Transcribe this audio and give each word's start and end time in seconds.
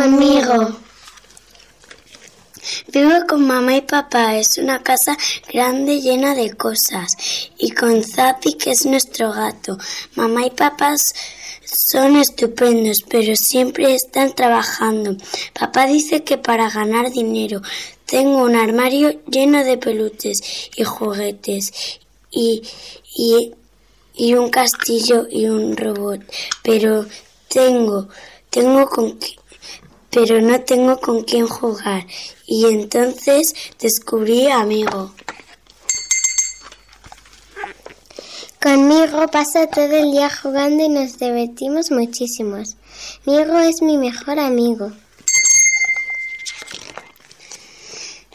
conmigo. 0.00 0.76
Vivo 2.88 3.26
con 3.28 3.46
mamá 3.46 3.76
y 3.76 3.82
papá. 3.82 4.36
Es 4.36 4.56
una 4.56 4.82
casa 4.82 5.16
grande 5.52 6.00
llena 6.00 6.34
de 6.34 6.56
cosas. 6.56 7.16
Y 7.58 7.72
con 7.72 8.02
Zapi, 8.02 8.54
que 8.54 8.70
es 8.70 8.86
nuestro 8.86 9.30
gato. 9.32 9.76
Mamá 10.14 10.46
y 10.46 10.50
papá 10.50 10.94
son 11.92 12.16
estupendos, 12.16 12.98
pero 13.08 13.34
siempre 13.36 13.94
están 13.94 14.34
trabajando. 14.34 15.16
Papá 15.58 15.86
dice 15.86 16.24
que 16.24 16.38
para 16.38 16.70
ganar 16.70 17.10
dinero 17.10 17.60
tengo 18.06 18.42
un 18.42 18.56
armario 18.56 19.20
lleno 19.26 19.62
de 19.62 19.76
peluches 19.76 20.70
y 20.76 20.84
juguetes 20.84 21.72
y, 22.30 22.62
y, 23.14 23.52
y 24.14 24.34
un 24.34 24.48
castillo 24.48 25.26
y 25.30 25.46
un 25.46 25.76
robot. 25.76 26.22
Pero 26.62 27.04
tengo, 27.48 28.08
tengo 28.50 28.88
con 28.88 29.18
pero 30.10 30.40
no 30.40 30.60
tengo 30.60 31.00
con 31.00 31.22
quién 31.22 31.46
jugar. 31.46 32.06
Y 32.46 32.66
entonces 32.66 33.54
descubrí 33.78 34.48
a 34.48 34.60
Amigo. 34.60 35.12
Conmigo 38.62 39.26
pasa 39.28 39.68
todo 39.68 39.96
el 39.96 40.12
día 40.12 40.28
jugando 40.28 40.84
y 40.84 40.90
nos 40.90 41.18
divertimos 41.18 41.90
muchísimos. 41.90 42.76
Migo 43.24 43.58
es 43.58 43.80
mi 43.80 43.96
mejor 43.96 44.38
amigo. 44.38 44.92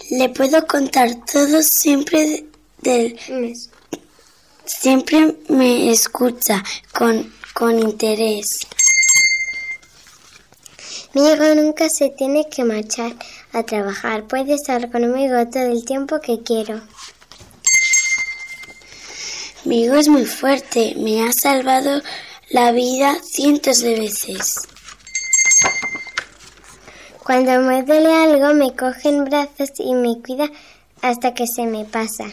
Le 0.10 0.30
puedo 0.30 0.66
contar 0.66 1.10
todo 1.32 1.62
siempre 1.62 2.46
del... 2.82 3.20
Siempre 4.66 5.36
me 5.48 5.92
escucha 5.92 6.64
con, 6.92 7.32
con 7.54 7.78
interés. 7.78 8.66
Migo 11.16 11.56
nunca 11.56 11.88
se 11.88 12.10
tiene 12.10 12.50
que 12.50 12.66
marchar 12.66 13.14
a 13.54 13.64
trabajar. 13.64 14.28
Puede 14.28 14.54
estar 14.54 14.92
conmigo 14.92 15.48
todo 15.48 15.64
el 15.64 15.86
tiempo 15.86 16.20
que 16.20 16.44
quiero. 16.44 16.82
Mi 19.64 19.86
hijo 19.86 19.96
es 19.96 20.10
muy 20.10 20.26
fuerte, 20.26 20.94
me 20.98 21.24
ha 21.24 21.32
salvado 21.32 22.02
la 22.50 22.74
vida 22.74 23.16
cientos 23.24 23.80
de 23.80 23.98
veces. 23.98 24.68
Cuando 27.24 27.62
me 27.62 27.84
duele 27.84 28.14
algo 28.14 28.54
me 28.54 28.76
coge 28.76 29.08
en 29.08 29.24
brazos 29.24 29.70
y 29.80 29.94
me 29.94 30.22
cuida 30.22 30.52
hasta 31.02 31.34
que 31.34 31.48
se 31.48 31.66
me 31.66 31.86
pasa. 31.86 32.26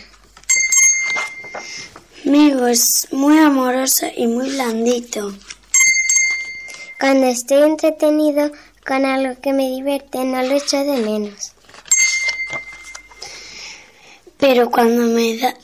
Mi 2.25 2.49
hijo 2.49 2.67
es 2.67 3.07
muy 3.13 3.39
amoroso 3.39 4.07
y 4.17 4.27
muy 4.27 4.51
blandito. 4.51 5.33
Cuando 6.99 7.27
estoy 7.27 7.63
entretenido 7.63 8.53
con 8.87 9.05
algo 9.05 9.41
que 9.41 9.53
me 9.53 9.69
divierte 9.71 10.25
no 10.25 10.43
lo 10.43 10.57
echo 10.57 10.79
de 10.79 10.97
menos. 10.99 11.53
Pero 14.39 14.71
cuando 14.71 15.03
me 15.05 15.39
da, 15.39 15.55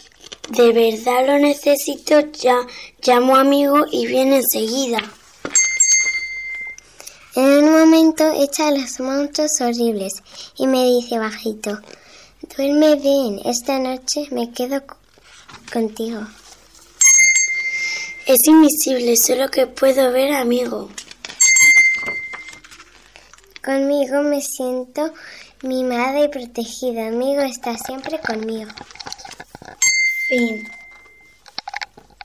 de 0.51 0.73
verdad 0.73 1.27
lo 1.27 1.39
necesito, 1.39 2.21
ya 2.33 2.57
llamo 3.05 3.37
amigo 3.37 3.87
y 3.91 4.07
viene 4.07 4.37
enseguida. 4.37 4.99
En 7.35 7.45
un 7.45 7.73
momento 7.73 8.25
echa 8.33 8.71
los 8.71 9.01
monstruos 9.01 9.61
horribles 9.61 10.15
y 10.57 10.67
me 10.67 10.85
dice 10.85 11.19
bajito, 11.19 11.81
duerme 12.57 12.97
bien, 12.97 13.41
esta 13.45 13.79
noche 13.79 14.27
me 14.31 14.53
quedo 14.53 14.83
contigo. 15.73 16.21
Es 18.27 18.47
invisible, 18.47 19.17
solo 19.17 19.49
que 19.51 19.67
puedo 19.67 20.13
ver 20.13 20.35
amigo. 20.35 20.89
Conmigo 23.69 24.23
me 24.23 24.41
siento 24.41 25.13
mimada 25.63 26.21
y 26.21 26.29
protegida. 26.29 27.09
Amigo 27.09 27.43
está 27.43 27.77
siempre 27.77 28.19
conmigo. 28.19 28.71
Fin. 30.31 30.67